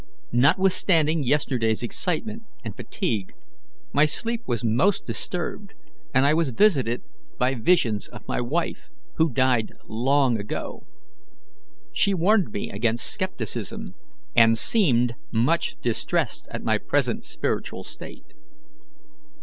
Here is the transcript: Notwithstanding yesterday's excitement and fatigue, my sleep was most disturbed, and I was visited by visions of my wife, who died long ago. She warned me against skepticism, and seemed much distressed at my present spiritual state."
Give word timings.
Notwithstanding 0.33 1.21
yesterday's 1.21 1.83
excitement 1.83 2.41
and 2.65 2.75
fatigue, 2.75 3.33
my 3.93 4.05
sleep 4.05 4.41
was 4.47 4.63
most 4.63 5.05
disturbed, 5.05 5.75
and 6.11 6.25
I 6.25 6.33
was 6.33 6.49
visited 6.49 7.03
by 7.37 7.53
visions 7.53 8.07
of 8.07 8.27
my 8.27 8.41
wife, 8.41 8.89
who 9.17 9.29
died 9.31 9.73
long 9.87 10.39
ago. 10.39 10.87
She 11.93 12.15
warned 12.15 12.51
me 12.51 12.71
against 12.71 13.13
skepticism, 13.13 13.93
and 14.35 14.57
seemed 14.57 15.13
much 15.31 15.75
distressed 15.81 16.47
at 16.49 16.63
my 16.63 16.79
present 16.79 17.23
spiritual 17.23 17.83
state." 17.83 18.33